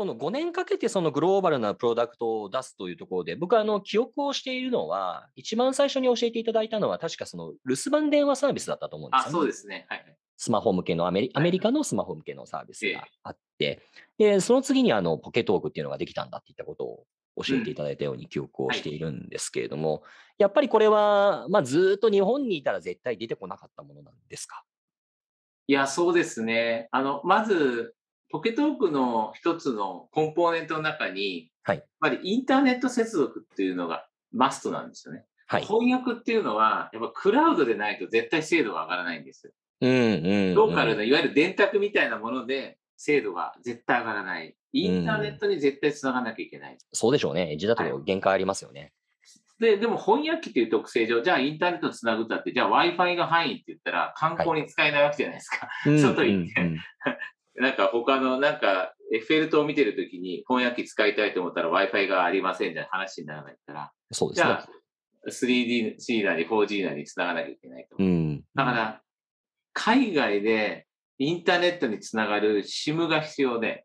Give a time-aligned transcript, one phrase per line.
[0.00, 9.84] その5年かけてそのグローバルなプロダクトを出すというところで、僕はあの記憶をしているのは、一番最初に教えていただいたのは、確かその留守番電話サービスだったと思うんですよ、ね、あ、そうですね。
[9.90, 10.16] はい。
[10.38, 13.82] スマホ向けのアメリ、アメリカのスマホ向けのサービスがあって、
[14.16, 17.04] で、その次にあのポケトークっていうのができたんだっていったことを
[17.44, 20.02] 教えていただいたように記憶をしているんですけれども、うんはい、
[20.38, 24.64] やっぱりこれは、まあ、ずっと日本にいたら絶対出てこなかったものなんですか？
[25.66, 26.88] いや、そうですね。
[26.90, 27.94] あの、まず、
[28.30, 35.24] ポケトークの一つのコンポーネントの中に、はい、やっぱりインターネット接続っていうのがマストなんですよね。
[35.46, 39.52] はい、翻訳っていうのは、やっぱクラウドでないと絶対精度が上がらないんですよ。
[39.80, 44.54] うんうんうん、ローカルのいわゆる電卓みたいなもので精度が絶対上がらない。
[44.72, 46.72] インターネットに絶対繋がなきゃいけない。
[46.74, 47.50] うん、そうでしょうね。
[47.50, 48.92] エッジだと限界ありますよね。
[49.60, 55.66] はい、で、でも翻訳機という特性上、じゃあインターネットにつなぐったって、じゃあ Wi-Fi が範囲って言ったら観光に使えないわけじゃないですか。
[55.66, 56.60] はい、 外行って。
[56.60, 56.80] うんうんうん
[57.56, 63.92] なんか他の、なんか、エッフェル塔を見てるときに翻訳機使いたいと思ったら Wi-Fi がありませんじゃ話にならないから。
[64.12, 64.46] そうですね。
[64.46, 64.68] じゃあ、
[65.28, 67.96] 3D なり 4G なり繋がなきゃいけないと。
[67.98, 69.02] うん、だから、
[69.72, 70.86] 海外で
[71.18, 73.84] インターネットにつながる SIM が必要で、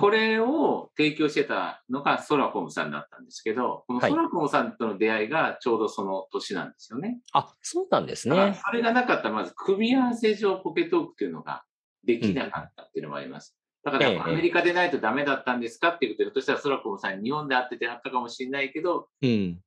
[0.00, 7.18] これを提供してたのがソラコムさんだったんですけど、このソラコムさんとの出会いがちょうどその年なんですよね。
[7.32, 8.60] はい、あ、そうなんですね。
[8.64, 11.64] それがなかったら、まず組み合わせ上ポケトークというのが
[12.04, 13.56] できなかったっていうのもあります。
[13.84, 19.58] だから、アメリカでないとダメだったんですかっていうことで、ひょっとしたらソラコムさん日本で会っててあったかもしれないけど、うん、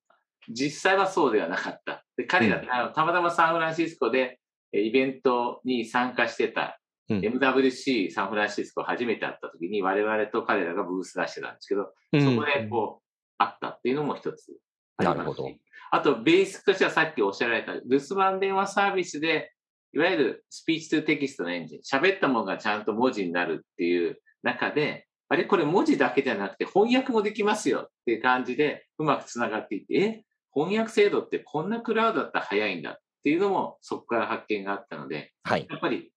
[0.49, 2.05] 実際はそうではなかった。
[2.15, 2.61] で彼が、
[2.95, 4.39] たまたまサンフランシスコで
[4.71, 13.05] イベントに参加してた、うん、MWC サンフランシスコ初めて会った時に我々と彼らがブース出してたんですけど、うん、そこでこう、
[13.37, 14.57] あったっていうのも一つ
[14.97, 15.51] あります、なるほど。
[15.91, 19.51] あと、ベースとしてはさっきおっしゃられた、留守番電話サービスで、
[19.95, 30.23] いわゆるスピーチトゥテキストのエンジン、喋ったものがちゃんと文字になるっていう中で、あれこれ文字だけじゃなくて翻訳もできますよっていう感じでうまくつながっていって、え？
[30.53, 36.11] 翻訳精度ってこんなクラウドだったら早いんだっていうのもそこから発見があったので、はい、やっぱり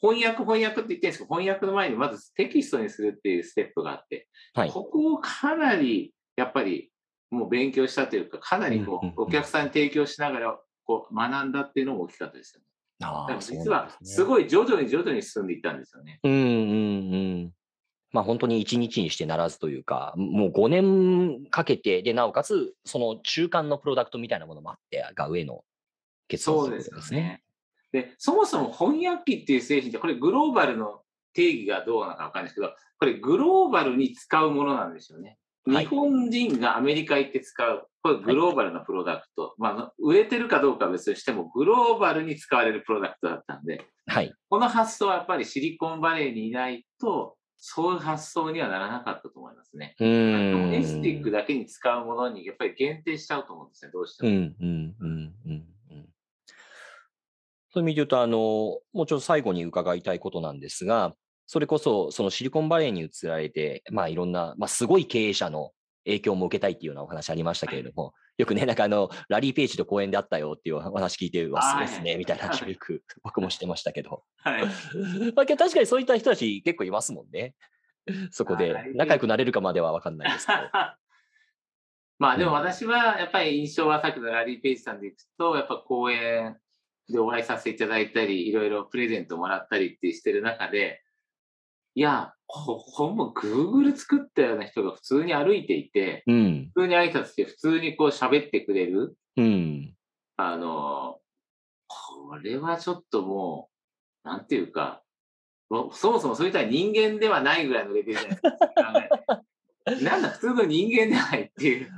[0.00, 6.90] 翻訳翻訳って言ってるんですけど、翻訳の前にまずテキストにするっていうステップがあって、はい、ここをかなりやっぱり
[7.30, 12.66] もう勉強したというか、かなりこう、お客さんに提供しながらこう学んだっていうのも大きかったですよね。
[13.00, 16.18] あ実はすごい徐々に徐々に進んでいったんですよね。
[16.22, 16.44] うんうんう
[17.46, 17.52] ん。
[18.10, 25.64] まあ本当に1日にしてならずというか、もう5年かけて、で、なおかつ、その中間のプロダクトみたいなものもあって、が上の
[26.26, 26.90] 結論ですね。
[26.90, 27.42] そうですね。
[27.92, 31.02] で、そもそも翻訳機っていう製品って、これグローバルの
[31.34, 35.38] 定義がどうなのかわかんないですけど、これグローバルに使うものなんですよね。
[35.66, 39.54] 日本人がアメリカ行って使う、これグローバルなプロダクト。
[39.58, 49.96] はい、まあ、売れてるかどうかは別にしても、グローバルに使われるプロダクトだったんで、はい、この発想はやっぱりシリコンバレーにいないと、そういう発想にはならなかったと思いますね。
[49.98, 50.74] うん。
[50.74, 54.30] エスティックだけに使うものにやっぱり限定しちゃうと思うんですね、どうしても。
[54.30, 56.08] うんうんうんうんうん。
[57.70, 61.14] そういう意味で言うと、あの、もうちょっと最後に伺いたいことなんですが、
[61.48, 65.72] それこそ、そのシリコンバレーに移られて、まあいろんな、まあすごい経営者の
[66.04, 74.24] 影響も受けたいっていうようなお話ありましたけれども、よくね、なんかあの、ラリー・ページと講演であったよっていうお話聞いて、わ、すですね、みたいな話をよく僕もしてましたけど。
[74.42, 74.64] はい。
[75.34, 77.54] まあ、確かにそういった人たち結構いますもんね。
[78.30, 80.58] そこで仲良くなれるかまでは分かんないですけど。
[82.18, 86.58] まあでも私はやっぱり印象はさっきのラリー・ページさんでいくと、やっぱ講演
[87.08, 91.02] でお会いさせていただいたり、いろいろプレゼントもらったりってしてる中で、
[91.98, 99.16] いや、ほほぼ Google 作ったような人が普通に歩いていて、うん、普通に挨拶して普通にこう喋ってくれる。
[99.36, 99.96] うん、
[100.36, 101.18] あの、
[101.88, 103.68] これはちょっとも
[104.24, 105.02] う、なんていうか、
[105.68, 108.56] そもそもそういった人間ではないぐらいのレベルじゃないですか。
[110.08, 111.90] なんだ、普通の人間ではないっていう。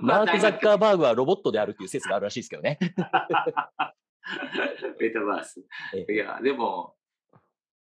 [0.00, 2.78] マーク・ザッカーバーグはロボットであるっていう説があるらしいですけどね。
[5.00, 5.66] メタバース。
[6.08, 6.94] いや、でも、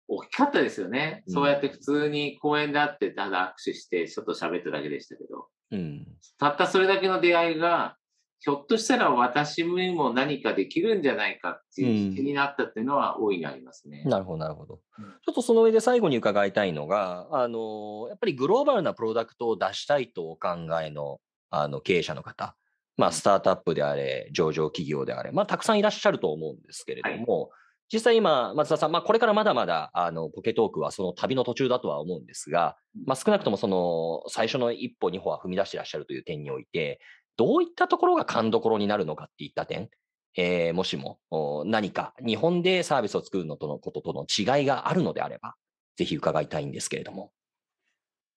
[0.07, 1.23] 大きかったですよね。
[1.27, 5.47] うん、そうやって普通に公園で会って、ただ握手して、ちょっと喋っただけでしたけど。
[5.71, 6.07] うん、
[6.38, 7.97] たったそれだけの出会いが、
[8.39, 14.03] ひょっとしたら私にも何かできるんじゃないかっていう気になったっていうのは大いにありますね。
[14.06, 14.75] うん、なるほど、なるほど。
[14.75, 20.50] ちょっとその上で最後に伺いたいのが、あの、やっぱりグローバルなプロダクトを出したいとお考
[20.83, 21.19] えの
[21.50, 22.56] あの経営者の方、
[22.97, 27.50] まあ、スタートアップであれ、上場企業であれ、まあ、たくさんいらっしゃると思うんですけれども、はい
[27.91, 36.99] 実際今、松田さん、まあ、これからまだまだあのポケトークはその旅の途中だとは思うんですが、まあ、少なくともその最初の一歩、二歩は踏み出していらっしゃるという点において、
[37.37, 39.89] どういったところが勘どころになるのかっていった点、
[40.35, 41.19] えー、もしも
[41.65, 45.55] 何か日本でサービスを作るのとのこととの違いがあるのであれば、
[45.95, 47.31] ぜひ伺いたいんですけれども。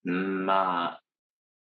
[0.05, 1.03] うん、まあ、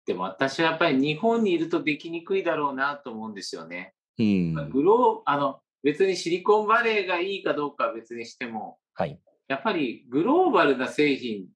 [0.04, 3.94] でも私はやっぱり日本にいるとできにくいだろうなと思うんですよね。
[4.18, 11.46] うん、グローあの別にシリコンバレーがいいかどうかは別にしても、はい、やっぱりグローバルな製品、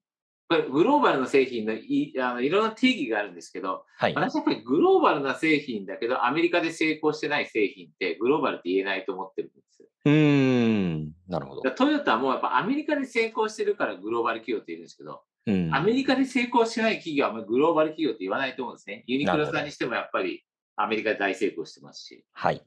[0.49, 9.87] これグローバルな製品のいあのいろんな定義があるんですけど、はい、私はやっぱりグローバルな製品だけど、アメリカで成功してない製品ってグローバルって言えないと思ってるんですよ。
[10.05, 11.71] うん、なるほど。
[11.71, 19.03] トヨタもやっぱアメリカで成功してるからグローバル企業って言うんですけど、うん、アメリカで成功してない企業はグローバル企業って言わないと思うんですね。
[19.07, 20.43] ユニクロさんにしてもやっぱり
[20.75, 22.25] アメリカで大成功してますし。
[22.33, 22.61] はい。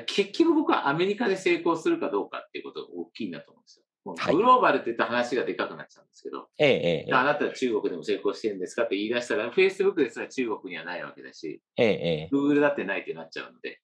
[0.00, 3.84] 結局僕はアメリカで成功するかどうかっていうことが大きいんだと思うんですよ。
[4.04, 13.80] はい、グローバルって言った話がでかくなっちゃうんですけど、えええ、あなたは中国でも成功してるんですかって言い出したら、Facebook ですら中国にはないわけだし、ええ、Google だってないってなっちゃうので、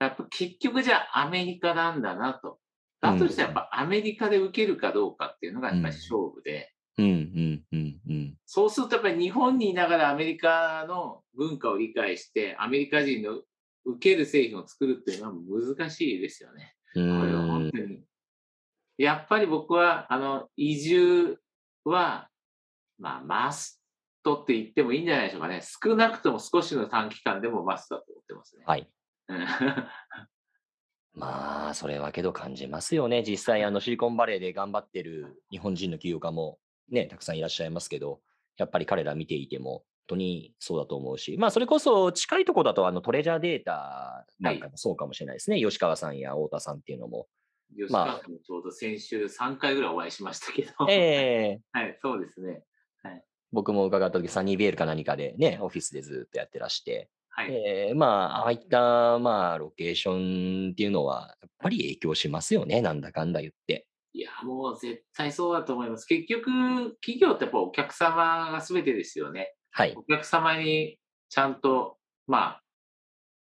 [0.00, 2.58] やっぱ結局じゃあアメリカなんだなと。
[3.00, 6.72] だとしてやっぱアメリカで受けるかどうかっていうのがやっぱり勝負で、
[8.46, 13.40] そうするとやっぱり日本にいながらアメリカの文化を理解して、アメリカ人の
[13.84, 15.34] 受ける製品を作るっていうのは
[15.76, 16.74] 難しいですよね。
[16.94, 18.02] これは本当に。
[18.98, 21.38] やっぱり僕は、あの、移住
[21.84, 22.28] は、
[22.98, 23.82] まあ、マス
[24.22, 25.62] トって言ってもいいんじゃないでしょうかね。
[25.62, 28.64] 少なくとも少しの短期間でもマストだと思ってますね。
[28.66, 28.88] はい。
[31.14, 33.22] まあ、それはけど感じますよね。
[33.22, 36.58] 実際、あの、シリコンバレーで頑張ってる日本人の起業家も
[36.88, 38.20] ね、たくさんいらっしゃいますけど、
[38.56, 45.56] やっぱり彼ら見ていても、当にそうだと思うし、まあ、それこそ近いところだと、あのトレジャーデータなんかもそうかもしれないですね。
[45.56, 47.26] はい、吉川さんや太田さんっていうのも。
[47.76, 50.72] 吉川さんもちょうど先週3回ぐらいお会いしましたけど。
[50.88, 52.62] ええー、 はい、そうですね。
[53.02, 63.86] はい、僕も伺った時、サニーベールか何かでね、オフィスでずっとやってらして、はい、えー、まあ、ああいった、まあ、ロケーションっていうのは、やっぱり影響しますよね、なんだかんだ言って。
[64.12, 66.04] いや、もう絶対そうだと思います。
[66.04, 66.44] 結局、
[67.00, 69.54] 企業ってやっぱお客様が全てですよね。
[69.72, 70.98] はい、お客様に
[71.28, 71.96] ちゃんと、
[72.26, 72.62] まあ、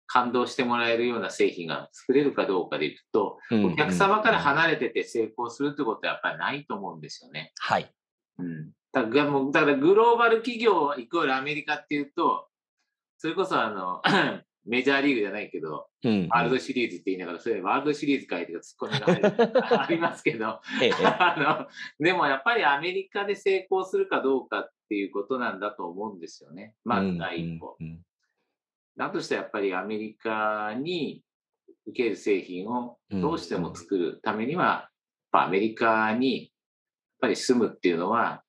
[0.06, 7.52] 感動してもらえるような製品が作れるかどうかでいくと、うんうん、お客様から離れてて成功するってことはやっぱりないと思うんですよね。
[7.58, 7.90] はい。
[8.38, 8.70] うん。
[8.92, 12.46] だからもうだからグローバル企業イコールアメリカっていうと、
[13.16, 14.02] それこそあの、
[14.66, 19.16] メジャーリーグじゃないけど、うんうん、ワールドシリーズって言いながら、それワールドシリーズ書いてツッコミが入
[19.50, 21.66] るありますけど、ええ、あ
[21.98, 26.74] の、でもやっぱりアメリカで成功するかどうかっていうことなんだと思うんですよね。
[26.84, 27.78] まず第一歩。
[28.98, 31.22] だとしてやっぱりアメリカに
[31.86, 34.90] 受ける製品をどうしても作るためには、
[35.30, 36.50] アメリカにやっ
[37.22, 38.42] ぱり住むっていうのは、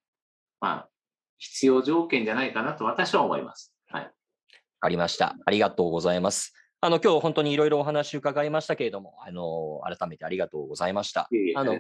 [0.60, 0.90] まあ、
[1.38, 3.74] 必要条件じゃないかなと私は思います。
[3.88, 4.12] はい。
[4.82, 5.38] ありました。
[5.46, 6.54] ありがとうございます。
[6.82, 11.30] あの、今日本当にいろいろお話伺いましたけれども、あの、改めてありがとうございました。
[11.32, 11.80] いいあの、引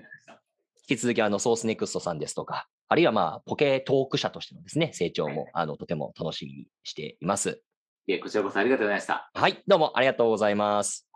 [0.87, 7.59] き続きあの、ソースネクストさんですとか、あるいはまあ、ポケトーク社としてのですね、成長も、あの、とても楽しみにしています。
[8.05, 9.31] いえ、こちらこそありがとうございました。
[9.33, 11.09] はい、どうもありがとうございます。